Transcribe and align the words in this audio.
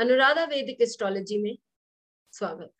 अनुराधा 0.00 0.44
वैदिक 0.44 0.80
एस्ट्रोलॉजी 0.80 1.38
में 1.38 1.58
स्वागत। 2.32 2.72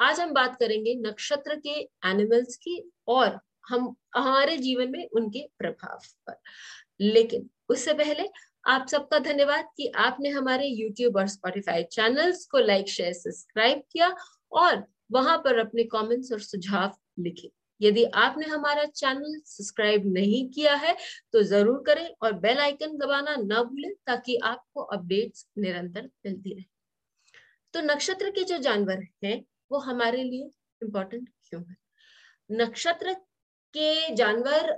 आज 0.00 0.20
हम 0.20 0.32
बात 0.32 0.56
करेंगे 0.56 0.94
नक्षत्र 0.94 1.54
के 1.54 1.80
एनिमल्स 2.04 2.56
की 2.56 2.92
और 3.08 3.38
हम, 3.68 3.96
हमारे 4.14 4.56
जीवन 4.56 4.90
में 4.90 5.08
उनके 5.08 5.48
प्रभाव 5.58 5.98
पर। 6.26 6.34
लेकिन 7.00 7.50
उससे 7.68 7.94
पहले 7.94 8.28
आप 8.66 8.86
सबका 8.88 9.18
धन्यवाद 9.18 9.68
कि 9.76 9.92
आपने 9.96 10.28
हमारे 10.28 10.76
YouTube 10.76 11.16
और 11.16 11.28
Spotify 11.28 11.82
चैनल्स 11.82 12.46
को 12.46 12.58
लाइक 12.58 12.88
शेयर 12.88 13.12
सब्सक्राइब 13.12 13.82
किया 13.92 14.16
और 14.52 14.86
वहाँ 15.12 15.38
पर 15.38 15.58
अपने 15.58 15.84
कमेंट्स 15.84 16.32
और 16.32 16.40
सुझाव 16.40 16.96
लिखे। 17.18 17.50
यदि 17.82 18.04
आपने 18.16 18.46
हमारा 18.46 18.84
चैनल 18.86 19.40
सब्सक्राइब 19.44 20.06
नहीं 20.12 20.48
किया 20.50 20.74
है 20.76 20.96
तो 21.32 21.42
ज़रूर 21.42 21.82
करें 21.86 22.06
और 22.22 22.32
बेल 22.40 22.58
आइकन 22.58 22.96
दबाना 22.98 23.36
ना 23.36 23.62
भूलें 23.62 23.92
ताकि 24.06 24.36
आपको 24.44 24.82
अपडेट्स 24.96 25.46
निरंतर 25.58 26.08
मिलती 26.26 26.54
रहे। 26.54 26.64
तो 27.74 27.80
नक्षत्र 27.82 28.30
के 28.30 28.44
जो 28.44 28.58
जानवर 28.58 29.02
हैं, 29.24 29.44
वो 29.72 29.78
हमारे 29.78 30.22
लिए 30.24 30.50
इम्पोर्टेंट 30.82 31.28
क्यों 31.48 31.62
है? 31.62 31.76
नक्षत्र 32.50 33.12
के 33.74 34.14
जानवर 34.14 34.70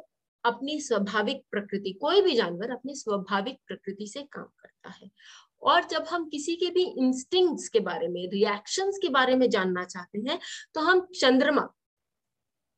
अपनी 0.45 0.81
स्वाभाविक 0.81 1.43
प्रकृति, 1.51 1.93
कोई 1.93 2.21
भी 2.23 2.35
जानवर 2.35 2.71
अपनी 2.71 2.95
स्वाभाविक 2.95 3.59
प्रकृति 3.69 4.07
से 4.07 4.23
काम 4.23 4.45
करता 4.45 4.91
है। 4.91 5.11
और 5.63 5.85
जब 5.85 6.05
हम 6.11 6.29
किसी 6.29 6.55
के 6.57 6.69
भी 6.71 6.83
इंस्टिंक्ट्स 6.99 7.69
के 7.69 7.81
बारे 7.81 8.09
में 8.09 8.21
रिएक्शंस 8.31 8.99
के 9.03 9.09
बारे 9.09 9.37
में 9.37 9.49
जानना 9.51 9.85
चाहते 9.85 10.19
हैं 10.29 10.39
तो 10.75 10.81
हम 10.81 11.01
चंद्रमा 11.21 11.69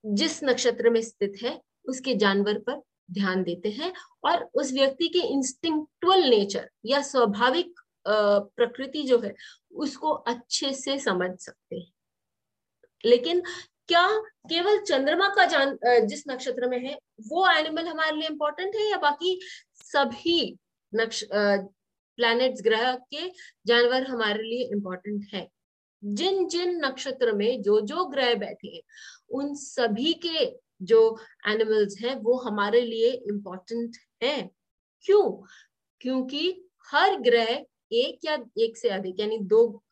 जिस 0.07 0.43
नक्षत्र 0.45 0.91
में 0.91 1.01
स्थित 1.03 1.39
है, 1.43 1.61
उसके 1.89 2.15
जानवर 2.15 2.59
पर 2.59 2.81
ध्यान 3.11 3.43
देते 3.43 3.69
हैं 3.71 3.93
और 4.25 4.43
उस 4.55 4.73
व्यक्ति 4.73 5.09
के 5.09 5.19
इंस्टिंक्टुअल 5.33 6.25
नेचर 6.31 6.69
या 6.87 7.01
स्वाभाविक 7.03 7.81
प्रकृति 8.09 9.03
जो 9.03 9.19
है, 9.21 9.35
उसको 9.75 10.11
अच्छे 10.11 10.73
से 10.75 10.99
समझ 10.99 11.31
सकते 11.41 11.77
हैं। 11.77 11.93
लेकिन 13.05 13.43
क्या 13.89 14.07
केवल 14.51 14.79
चंद्रमा 14.81 15.29
का 15.29 15.45
जान 15.45 15.77
जिस 16.07 16.23
नक्षत्र 16.29 16.69
में 16.69 16.79
है, 16.79 16.97
वो 17.29 17.47
एनिमल 17.51 17.87
हमारे 17.87 18.17
लिए 18.17 18.29
इंपॉर्टेंट 18.29 18.75
है 18.77 18.91
या 18.91 18.97
बाकी 18.99 19.39
सभी 19.75 20.57
नक्ष 20.93 21.25
प्लैनेट्स 21.33 22.63
ग्रह 22.63 22.93
के 23.15 23.29
जानवर 23.67 24.07
हमारे 24.07 24.43
लिए 24.43 24.69
इंपॉर्टेंट 24.73 25.27
है? 25.35 25.49
जिन 26.05 26.49
जिन 26.49 26.85
नक्षत्र 26.85 27.33
में 27.33 27.63
जो 27.63 27.81
जो 27.81 28.05
ग्रह 28.05 28.35
बैठे 28.35 28.69
हैं, 28.69 28.83
उन 29.31 29.55
सभी 29.55 30.13
के 30.13 30.59
जो 30.83 31.19
एनिमल्स 31.49 31.97
हैं, 32.01 32.15
वो 32.17 32.39
हमारे 32.39 32.81
लिए 32.81 33.11
इम्पोर्टेंट 33.11 33.97
है। 34.23 34.51
क्यों? 35.01 35.47
क्योंकि 36.01 36.69
हर 36.93 37.17
ग्रह 37.17 37.65
एक 37.93 38.25
या 38.25 38.39
एक 38.59 38.77
से 38.77 38.89
अधिक, 38.89 39.21
यानी 39.21 39.39
दो 39.39 39.83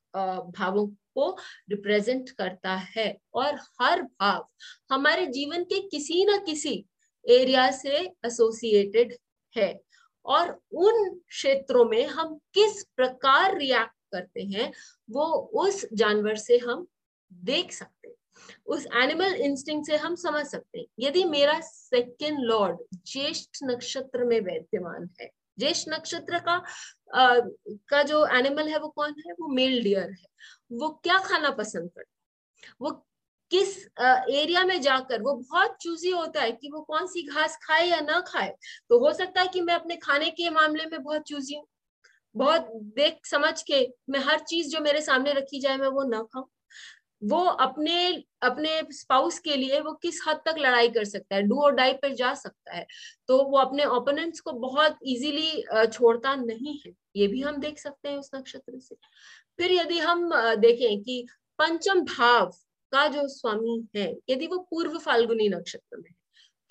भावों 0.50 0.86
को 0.86 1.36
रिप्रेजेंट 1.70 2.30
करता 2.30 2.74
है। 2.74 3.18
और 3.34 3.54
हर 3.82 4.02
भाव 4.02 4.48
हमारे 4.92 5.26
जीवन 5.26 5.64
के 5.64 5.80
किसी 5.80 6.24
ना 6.24 6.36
किसी 6.36 6.86
एरिया 7.28 7.70
से 7.70 7.96
एसोसिएटेड 8.26 9.16
है। 9.56 9.80
और 10.26 10.60
उन 10.72 11.18
क्षेत्रों 11.28 11.84
में 11.84 12.06
हम 12.06 12.34
किस 12.54 12.84
प्रकार 12.96 13.58
रिएक्ट 13.58 13.92
करते 14.14 14.42
हैं 14.54 14.72
वो 15.10 15.26
उस 15.62 15.84
जानवर 15.92 16.36
से 16.38 16.58
हम 16.58 16.86
देख 17.32 17.72
सकते 17.72 18.12
उस 18.66 18.86
एनिमल 18.94 19.34
इंस्टिंग 19.42 19.84
से 19.86 19.96
हम 19.96 20.14
समझ 20.16 20.44
सकते 20.46 20.78
हैं। 20.78 20.86
यदि 21.00 21.24
मेरा 21.24 21.58
सेकेंड 21.60 22.38
लॉर्ड 22.40 22.78
ज्येष्ठ 23.06 23.58
नक्षत्र 23.64 24.24
में 24.24 24.40
वैद्यमान 24.40 25.08
है 25.20 25.30
ज्येष्ठ 25.58 25.88
नक्षत्र 25.88 26.38
का 26.38 26.54
आ, 27.14 27.40
का 27.88 28.02
जो 28.02 28.26
एनिमल 28.28 28.68
है 28.68 28.78
वो 28.78 28.88
कौन 28.88 29.14
है? 29.18 29.32
वो 29.32 29.48
मेल 29.48 29.82
डियर 29.82 30.10
है। 30.10 30.26
वो 30.72 30.88
क्या 31.04 31.18
खाना 31.18 31.50
पसंद 31.50 31.90
करता 31.90 32.00
है? 32.00 32.72
वो 32.80 32.90
किस 33.50 33.76
एरिया 34.34 34.64
में 34.64 34.80
जाकर 34.80 35.22
वो 35.22 35.34
बहुत 35.34 35.76
चूजी 35.80 36.10
होता 36.10 36.40
है 36.40 36.52
कि 36.52 36.70
वो 36.70 36.80
कौन 36.82 37.06
सी 37.06 37.22
घास 37.26 37.56
खाए 37.62 37.86
या 37.86 38.00
ना 38.00 38.20
खाए। 38.28 38.54
तो 38.88 38.98
हो 38.98 39.12
सकता 39.12 39.40
है 39.40 39.48
कि 39.48 39.60
मैं 39.60 39.74
अपने 39.74 39.96
खाने 39.96 40.30
के 40.30 40.50
मामले 40.50 40.86
में 40.86 41.02
बहुत 41.02 41.22
चूजी 41.22 41.54
हूँ। 41.54 41.66
बहुत 42.34 42.68
देख 42.96 43.26
समझ 43.26 43.62
के 43.62 43.86
मैं 44.10 44.20
हर 44.20 44.38
चीज़ 44.40 44.68
जो 44.68 44.80
मेरे 44.80 45.00
सामने 45.02 45.32
रखी 45.32 45.60
जाए, 45.60 45.76
मैं 45.76 45.88
वो 45.88 46.04
ना 46.04 46.22
खाऊं। 46.24 46.44
वो 47.22 47.38
अपने 47.60 47.94
अपने 48.42 48.70
स्पाउस 48.92 49.38
के 49.38 49.56
लिए 49.56 49.80
वो 49.80 49.92
किस 50.02 50.20
हद 50.28 50.40
तक 50.46 50.54
लड़ाई 50.58 50.88
कर 50.90 51.04
सकता 51.04 51.34
है? 51.36 51.42
डू 51.42 51.60
और 51.62 51.74
डाई 51.74 51.92
पर 51.94 52.14
जा 52.14 52.32
सकता 52.34 52.74
है। 52.76 52.86
तो 53.28 53.38
वो 53.44 53.58
अपने 53.58 53.84
ओपोनेंट्स 53.86 54.40
को 54.40 54.52
बहुत 54.60 54.98
इजीली 55.04 55.62
छोड़ता 55.88 56.34
नहीं 56.36 56.78
है। 56.86 56.92
ये 57.16 57.26
भी 57.28 57.40
हम 57.42 57.56
देख 57.60 57.78
सकते 57.78 58.08
हैं 58.08 58.16
उस 58.18 58.30
नक्षत्र 58.34 58.78
से। 58.78 58.96
फिर 59.58 59.72
यदि 59.72 59.98
हम 60.00 60.30
देखें 60.56 61.02
कि 61.02 61.26
पंचम 61.58 62.00
भाव 62.06 62.46
का 62.92 63.06
जो 63.08 63.26
स्वामी 63.28 63.86
है, 63.96 64.12
यदि 64.30 64.46
वो 64.46 64.58
पूर्व 64.70 64.98
फाल्गुनी 64.98 65.48
नक्षत्र 65.48 65.96
में 65.96 66.10
है 66.10 66.16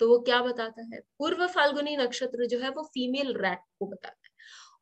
तो 0.00 0.08
वो 0.08 0.18
क्या 0.20 0.40
बताता 0.42 0.82
है? 0.84 1.00
पूर्व 1.18 1.46
फाल्गुनी 1.48 1.96
नक्षत्र 1.96 2.46
जो 2.48 2.58
है 2.60 2.70
वो 2.70 2.82
फीमेल 2.84 3.34
रैट 3.38 3.58
को 3.80 3.86
बताता 3.86 4.16
है। 4.18 4.23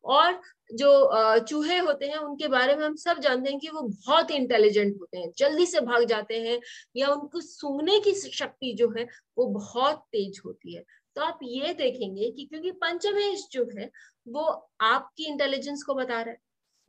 और 0.05 0.41
जो 0.71 1.39
चूहे 1.39 1.77
होते 1.77 2.07
हैं, 2.07 2.17
उनके 2.17 2.47
बारे 2.47 2.75
में 2.75 2.85
हम 2.85 2.95
सब 2.95 3.19
जानते 3.19 3.49
हैं 3.49 3.59
कि 3.59 3.69
वो 3.69 3.81
बहुत 3.81 4.31
इंटेलिजेंट 4.31 4.95
होते 5.01 5.17
हैं, 5.17 5.31
जल्दी 5.37 5.65
से 5.65 5.79
भाग 5.81 6.05
जाते 6.05 6.39
हैं, 6.41 6.59
या 6.95 7.07
उनको 7.09 7.41
सूंघने 7.41 7.99
की 8.01 8.13
शक्ति 8.13 8.73
जो 8.73 8.89
है, 8.97 9.07
वो 9.37 9.45
बहुत 9.49 10.03
तेज 10.11 10.41
होती 10.45 10.75
है। 10.75 10.83
तो 11.15 11.21
आप 11.21 11.39
ये 11.43 11.73
देखेंगे 11.73 12.29
कि 12.31 12.45
क्योंकि 12.45 12.71
पंचमेश 12.73 13.47
जो 13.51 13.67
है, 13.77 13.89
वो 14.27 14.43
आपकी 14.83 15.25
इंटेलिजेंस 15.25 15.83
को 15.83 15.93
बता 15.95 16.21
रहा 16.21 16.31
है, 16.31 16.37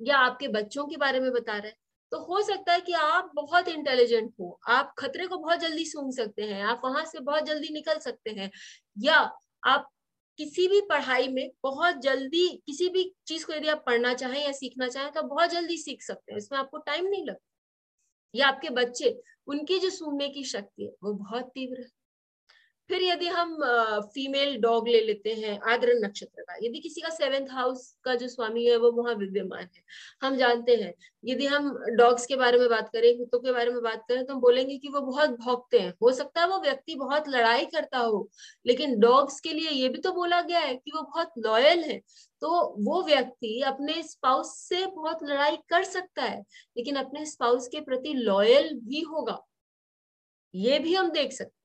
या 0.01 0.19
आपके 0.19 0.49
बच्चों 0.51 0.87
के 0.87 0.97
बारे 0.97 1.21
में 1.21 1.31
बता 1.33 1.53
रहा 1.53 1.67
है। 1.67 1.77
तो 2.13 2.19
हो 2.25 2.41
सकता 2.43 2.73
है 2.73 2.81
कि 2.81 2.93
आप 2.95 3.31
बहुत 3.35 3.69
इंटेलिजेंट 3.69 4.33
हो, 4.41 4.59
आप 4.69 4.95
खतरे 4.99 5.27
को 5.27 5.37
बहुत 5.39 5.59
जल्दी 5.61 5.85
सूंघ 5.87 6.13
सकते 6.15 6.43
हैं, 6.43 6.63
आप 6.65 6.81
वहाँ 6.85 7.05
से 7.05 7.21
बहुत 7.21 7.47
जल्दी 7.47 7.73
निकल 7.75 7.99
सकते 8.01 8.31
हैं, 8.31 8.51
या 8.97 9.17
आप 9.63 9.89
किसी 10.39 10.67
भी 10.69 10.81
पढ़ाई 10.81 11.29
में 11.29 11.51
बहुत 11.63 11.97
जल्दी 11.99 12.47
किसी 12.67 12.89
भी 12.89 13.05
चीज़ 13.27 13.47
को 13.47 13.53
यदि 13.53 13.69
आप 13.69 13.83
पढ़ना 13.87 14.15
चाहें 14.15 14.43
या 14.45 14.53
सीखना 14.53 14.89
चाहें 14.89 15.11
तो 15.13 15.23
बहुत 15.25 15.51
जल्दी 15.51 15.77
सीख 15.79 16.03
सकते 16.03 16.33
हैं। 16.33 16.39
इसमें 16.39 16.59
आपको 16.59 16.79
टाइम 16.81 17.07
नहीं 17.07 17.25
लगता। 17.27 17.45
या 18.35 18.49
आपके 18.49 18.71
बच्चे, 18.71 19.11
उनकी 19.47 19.79
जो 19.79 19.91
सुनने 19.91 20.29
की 20.29 20.45
शक्ति 20.45 20.85
है, 20.85 20.91
वो 21.05 21.13
बहुत 21.15 21.51
तीव्र 21.55 21.81
है। 21.81 21.89
फिर 22.95 23.03
यदि 23.03 23.27
हम 23.29 23.57
फीमेल 24.15 24.57
डॉग 24.61 24.89
ले 24.89 25.01
लेते 25.01 25.33
हैं 25.35 25.59
आद्र 25.71 25.93
नक्षत्र 25.97 26.43
का, 26.43 26.57
यदि 26.63 26.81
किसी 26.81 27.01
का 27.01 27.09
सेवेंथ 27.11 27.47
हाउस 27.51 27.81
का 28.05 28.15
जो 28.15 28.29
स्वामी 28.29 28.65
है, 28.67 28.77
वो 28.77 28.91
वहाँ 28.93 29.15
विद्यमान 29.15 29.63
है। 29.63 29.83
हम 30.23 30.37
जानते 30.37 30.75
हैं, 30.75 30.93
यदि 31.25 31.47
हम 31.47 31.69
डॉग्स 31.99 32.27
के 32.27 32.37
बारे 32.37 32.59
में 32.59 32.69
बात 32.69 32.89
करें, 32.89 33.17
कुत्तों 33.19 33.41
के 33.41 33.53
बारे 33.53 33.71
में 33.71 33.81
बात 33.83 34.05
करें 34.09 34.25
तो 34.27 34.35
हम 34.35 34.41
बोलेंगे 34.41 34.77
कि 34.79 34.89
वो 34.89 35.01
बहुत 35.01 35.31
भौंकते 35.39 35.79
हैं। 35.79 35.93
हो 36.03 36.13
सकता 36.13 36.41
है 36.41 36.49
वो 36.49 36.61
व्यक्ति 36.61 36.95
बहुत 36.95 37.29
लड़ाई 37.29 37.65
करता 37.67 37.99
हो, 37.99 38.29
लेकिन 38.67 38.99
डॉग्स 39.01 39.41
के 39.41 39.53
लिए 39.53 39.71
ये 39.71 39.89
भी 39.89 39.99
तो 39.99 40.13
बोला 40.13 40.41
गया 40.43 40.61
है 40.61 40.75
कि 40.77 40.93
वो 40.95 41.03
बहुत 41.03 41.33
लॉयल 41.39 41.83
है। 41.85 41.99
तो 42.43 42.63
वो 42.81 43.03
व्यक्ति 43.05 43.61
अपने 43.67 44.03
स्पाउस 44.05 44.55
से 44.61 44.85
बहुत 44.87 45.25
लड़ाई 45.25 45.57
कर 45.69 45.85
सकता 45.87 46.23
है, 46.23 46.41
लेकिन 46.77 46.97
अपने 46.97 47.27
स्पाउस 47.27 47.69
के 47.69 47.81
प्रति 47.81 48.15
लॉयल 48.15 48.73
भी 48.85 49.01
होगा। 49.03 49.39
ये 50.55 50.79
भी 50.79 50.95
हम 50.95 51.11
देख 51.11 51.33
सकते 51.33 51.64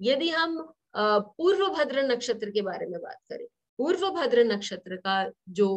यदि 0.00 0.28
हम 0.28 0.58
पूर्व 0.96 1.66
भद्र 1.68 2.02
नक्षत्र 2.02 2.50
के 2.50 2.62
बारे 2.62 2.86
में 2.86 3.00
बात 3.00 3.18
करें 3.30 3.46
पूर्व 3.78 4.08
भद्र 4.10 4.44
नक्षत्र 4.44 4.96
का 4.96 5.30
जो 5.48 5.68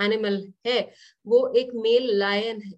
एनिमल 0.00 0.52
है, 0.66 0.80
वो 1.26 1.46
एक 1.56 1.70
मेल 1.74 2.10
लायन 2.18 2.60
है। 2.62 2.72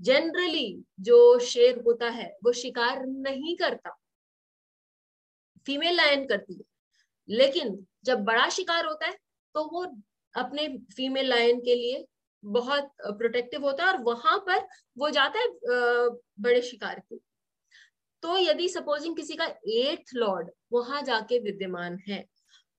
जनरली 0.00 0.84
जो 1.00 1.38
शेर 1.38 1.78
होता 1.78 2.08
है, 2.08 2.26
वो 2.44 2.52
शिकार 2.52 3.04
नहीं 3.06 3.56
करता। 3.56 3.90
फीमेल 5.66 5.96
लायन 5.96 6.26
करती 6.26 6.54
है। 6.54 6.64
लेकिन 7.28 7.86
जब 8.04 8.24
बड़ा 8.24 8.48
शिकार 8.48 8.86
होता 8.86 9.06
है 9.06 9.16
तो 9.54 9.64
वो 9.72 9.84
अपने 10.34 10.66
फीमेल 10.96 11.28
लायन 11.28 11.60
के 11.60 11.74
लिए 11.74 12.04
बहुत 12.44 12.90
प्रोटेक्टिव 13.02 13.64
होता 13.64 13.84
है 13.84 13.92
और 13.92 14.02
वहाँ 14.02 14.38
पर 14.38 14.66
वो 14.98 15.10
जाता 15.10 15.38
है 15.38 15.48
बड़े 16.40 16.60
शिकार 16.62 17.00
के 17.00 17.16
तो 18.24 18.36
यदि 18.36 18.68
सपोजिंग 18.68 19.16
किसी 19.16 19.34
का 19.34 19.46
एट्थ 19.68 20.14
लॉर्ड 20.14 20.50
वहाँ 20.72 21.02
जाके 21.02 21.38
विद्यमान 21.38 21.98
है 22.08 22.24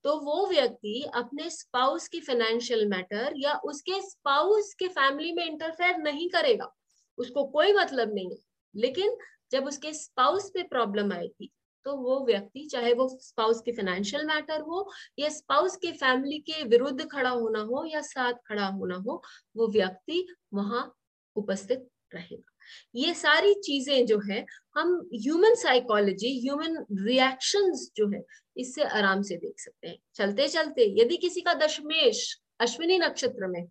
तो 0.04 0.16
वो 0.20 0.46
व्यक्ति 0.46 1.02
अपने 1.14 1.50
स्पाउस 1.50 2.08
की 2.08 2.20
फाइनेंशियल 2.20 2.86
मैटर 2.88 3.34
या 3.36 3.54
उसके 3.64 4.00
स्पाउस 4.02 4.72
के 4.74 4.88
फैमिली 4.88 5.32
में 5.32 5.44
इंटरफेयर 5.44 5.96
नहीं 5.96 6.28
करेगा। 6.30 6.72
उसको 7.18 7.44
कोई 7.44 7.72
मतलब 7.72 8.14
नहीं 8.14 8.30
है। 8.30 8.38
लेकिन 8.74 9.16
जब 9.52 9.66
उसके 9.66 9.92
स्पाउस 9.92 10.50
पे 10.54 10.62
प्रॉब्लम 10.62 11.12
आएगी 11.12 11.50
तो 11.86 11.96
वो 11.96 12.18
व्यक्ति, 12.26 12.66
चाहे 12.66 12.92
वो 12.92 13.08
स्पाउस 13.22 13.60
के 13.60 13.72
फाइनेंशियल 13.72 14.26
मैटर 14.26 14.60
हो 14.60 14.90
या 15.18 15.28
स्पाउस 15.28 15.76
के 15.76 15.92
फैमिली 15.92 16.38
के 16.38 16.64
विरुद्ध 16.64 17.08
खड़ा 17.08 17.30
होना 17.30 17.60
हो 17.60 17.84
या 17.84 18.00
साथ 18.00 18.32
खड़ा 18.46 18.66
होना 18.66 18.96
हो, 18.96 19.22
वो 19.56 19.68
व्यक्ति 19.68 20.26
वहाँ 20.54 20.94
उपस्थित 21.36 21.88
रहेगा। 22.14 22.55
ये 22.94 23.14
सारी 23.14 23.54
चीज़ें 23.56 24.06
जो 24.06 24.20
है, 24.20 24.44
हम 24.76 25.08
ह्यूमन 25.14 25.54
साइकोलॉजी 25.54 26.38
ह्यूमन 26.40 26.84
रिएक्शंस 27.00 27.90
जो 27.96 28.08
है, 28.08 28.22
इससे 28.56 28.82
आराम 28.82 29.22
से 29.22 29.36
देख 29.36 29.60
सकते 29.60 29.88
हैं। 29.88 29.98
चलते 30.14 30.48
चलते, 30.48 30.94
यदि 31.00 31.16
किसी 31.16 31.40
का 31.40 31.54
दशमेश 31.56 32.40
अश्विनी 32.60 32.98
नक्षत्र 32.98 33.46
में 33.46 33.66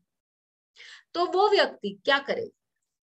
तो 1.16 1.26
वो 1.26 1.48
व्यक्ति 1.50 1.90
क्या 2.06 2.18
करे? 2.20 2.50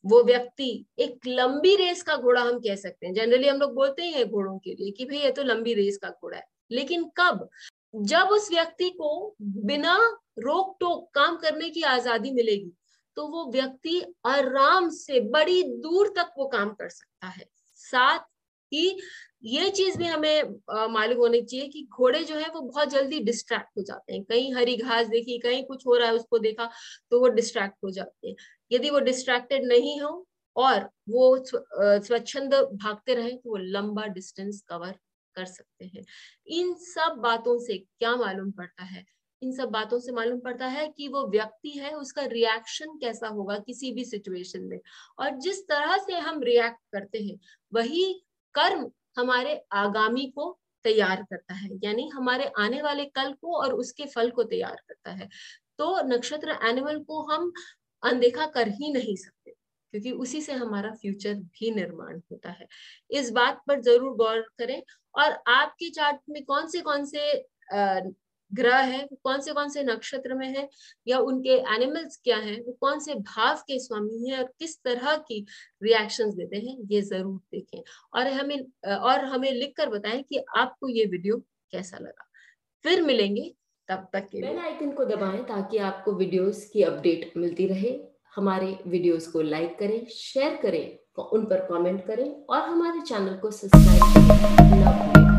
वो 0.05 0.23
व्यक्ति 0.25 0.85
एक 0.99 1.27
लंबी 1.27 1.75
रेस 1.77 2.03
का 2.03 2.17
घोड़ा 2.17 2.41
हम 2.43 2.59
कह 2.59 2.77
सकते 2.77 3.07
हैं। 3.07 3.15
जनरली 3.15 3.49
हम 3.49 3.59
लोग 3.59 3.75
बोलते 3.75 4.03
हैं 4.05 4.27
घोड़ों 4.29 4.59
के 4.59 4.75
लिए 4.75 4.91
कि 4.91 5.05
भाई 5.05 5.19
ये 5.19 5.31
तो 5.31 5.43
लंबी 5.43 5.75
रेस 5.75 5.97
का 5.97 6.09
घोड़ा 6.11 6.37
है। 6.37 6.45
लेकिन 6.71 7.05
कब? 7.17 7.49
जब 7.95 8.29
उस 8.33 8.51
व्यक्ति 8.51 8.89
को 8.91 9.37
बिना 9.43 9.97
रोक 10.39 10.77
टोक 10.81 11.09
काम 11.15 11.37
करने 11.37 11.69
की 11.71 11.83
आज़ादी 11.85 12.31
मिलेगी 12.31 12.71
तो 13.17 13.27
वो 13.29 13.45
व्यक्ति 13.53 14.03
आराम 14.27 14.89
से 14.91 15.21
बड़ी 15.31 15.63
दूर 15.63 16.13
तक 16.17 16.33
वो 16.39 16.47
काम 16.49 16.71
कर 16.73 16.89
सकता 16.91 17.27
है। 17.29 17.45
साथ 17.77 18.19
ही 18.73 18.89
ये 19.45 19.69
चीज़ 19.71 19.97
भी 19.99 20.07
हमें 20.07 20.43
मालूम 20.93 21.19
होनी 21.19 21.41
चाहिए 21.43 21.69
कि 21.69 21.87
घोड़े 21.93 22.23
जो 22.25 22.37
है 22.37 22.49
वो 22.49 22.61
बहुत 22.61 22.89
जल्दी 22.89 23.19
डिस्ट्रैक्ट 23.21 23.69
हो 23.79 23.83
जाते 23.83 24.13
हैं। 24.13 24.23
कहीं 24.25 24.55
हरी 24.55 24.77
घास 24.77 25.07
देखी, 25.07 25.39
कहीं 25.39 25.65
कुछ 25.65 25.87
हो 25.87 25.97
रहा 25.97 26.09
है 26.09 26.15
उसको 26.15 26.39
देखा 26.39 26.71
तो 27.11 27.21
वो 27.21 27.29
डिस्ट्रैक्ट 27.31 27.77
हो 27.85 27.91
जाते 27.91 28.29
हैं। 28.29 28.35
यदि 28.73 28.91
वो 28.91 29.01
डिस्ट्रैक्टेड 29.01 29.65
नहीं 29.67 30.01
हो 30.01 30.27
और 30.57 30.89
वो 31.09 31.45
स्वच्छंद 31.47 32.55
भागते 32.55 33.15
रहे 33.15 33.31
तो 33.33 33.51
वो 33.51 33.57
लंबा 33.57 34.07
डिस्टेंस 34.09 34.63
कवर 34.69 34.93
कर 35.37 35.45
सकते 35.47 35.85
हैं। 35.87 36.05
इन 36.51 36.75
सब 36.77 37.17
बातों 37.23 37.59
से 37.59 37.79
क्या 37.79 38.15
मालूम 38.17 38.51
पड़ता 38.53 38.85
है? 38.85 39.05
इन 39.43 39.53
सब 39.53 39.69
बातों 39.71 39.99
से 40.01 40.13
मालूम 40.13 40.39
पड़ता 40.41 40.67
है 40.69 40.87
कि 40.89 41.09
वो 41.09 41.27
व्यक्ति 41.29 41.71
है, 41.71 41.93
उसका 41.93 42.25
रिएक्शन 42.27 42.97
कैसा 42.99 43.29
होगा 43.29 43.59
किसी 43.61 43.93
भी 43.93 44.05
सिचुएशन 44.05 44.63
में। 44.65 44.79
और 45.19 45.39
जिस 45.39 45.63
तरह 45.65 45.97
से 45.99 46.19
हम 46.19 46.43
रिएक्ट 46.43 46.79
करते 46.93 47.19
हैं, 47.21 47.39
वही 47.73 48.13
कर्म 48.55 48.91
हमारे 49.17 49.61
आगामी 49.75 50.27
को 50.37 50.59
तैयार 50.85 51.23
करता 51.23 51.55
है। 51.55 51.69
यानी 51.85 52.09
हमारे 52.09 52.51
आने 52.59 52.83
वाले 52.83 53.05
कल 53.07 53.33
को 53.33 53.57
और 53.57 53.75
उसके 53.75 54.07
फल 54.07 54.31
को 54.31 54.43
तैयार 54.45 54.77
करता 54.89 55.11
है। 55.13 55.29
तो 55.79 56.01
नक्षत्र 56.07 56.59
एनिमल 56.69 56.99
को 57.01 57.23
हम 57.25 57.53
अनदेखा 58.03 58.47
कर 58.49 58.69
ही 58.71 58.93
नहीं 58.93 59.15
सकते, 59.17 59.51
क्योंकि 59.51 60.11
उसी 60.13 60.41
से 60.41 60.53
हमारा 60.55 60.91
फ्यूचर 60.93 61.35
भी 61.35 61.71
निर्माण 61.71 62.21
होता 62.33 62.51
है। 62.51 62.67
इस 63.11 63.31
बात 63.33 63.61
पर 63.69 63.81
ज़रूर 63.83 64.17
गौर 64.17 64.41
करें। 64.59 64.83
और 65.15 65.33
आपके 65.49 65.91
चार्ट 65.91 66.21
में 66.31 66.43
कौन 66.45 66.69
से 66.69 66.81
कौन 66.83 67.05
से 67.07 67.33
ग्रह 68.53 68.77
है 68.77 69.03
वो 69.03 69.19
कौन 69.25 69.41
से 69.41 69.53
कौन 69.53 69.69
से 69.69 69.83
नक्षत्र 69.85 70.35
में 70.35 70.47
है 70.49 70.69
या 71.07 71.19
उनके 71.21 71.57
एनिमल्स 71.75 72.17
क्या 72.25 72.37
हैं 72.39 72.59
वो 72.65 72.73
कौन 72.81 73.01
से 73.01 73.15
भाव 73.15 73.63
के 73.69 73.79
स्वामी 73.79 74.29
हैं 74.29 74.39
और 74.39 74.53
किस 74.59 74.77
तरह 74.85 75.17
की 75.29 75.45
रिएक्शंस 75.83 76.35
देते 76.35 76.57
हैं 76.59 76.77
ये 76.91 77.01
ज़रूर 77.03 77.39
देखें। 77.53 77.83
और 78.15 78.29
हमें 78.31 78.59
और 78.89 79.25
हमें 79.25 79.51
लिख 79.53 79.75
कर 79.77 79.89
बताएँ 79.91 80.23
कि 80.23 80.45
आपको 80.57 80.89
ये 80.89 81.05
वीडियो 81.07 81.37
कैसा 81.73 81.99
लगा। 81.99 82.29
फिर 82.85 83.03
मिलेंगे 83.03 83.53
तब 83.89 84.09
तक 84.13 84.29
के 84.33 84.41
बेल 84.41 84.59
आइकन 84.59 84.91
को 84.93 85.05
दबाएँ 85.05 85.43
ताकि 85.45 85.79
आपको 85.81 86.13
वीडियोस 86.15 86.65
की 86.73 86.83
अपडेट 86.83 87.33
मिलती 87.37 87.67
रहे। 87.67 87.99
हमारे 88.37 88.77
वीडियोस 88.87 89.27
को 89.27 89.41
लाइक 89.43 89.79
करें 89.79 90.07
शेयर 90.11 90.57
करें 90.63 90.99
उन 91.23 91.45
पर 91.45 91.67
कमेंट 91.67 92.07
करें 92.07 92.31
और 92.47 92.61
हमारे 92.61 93.01
चैनल 93.03 93.37
को 93.37 93.51
सब्सक्राइब 93.51 94.03
करें 94.73 95.32